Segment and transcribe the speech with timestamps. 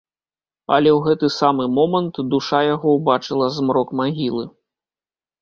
[0.77, 4.43] Але ў гэты самы момант душа яго ўбачыла змрок магілы.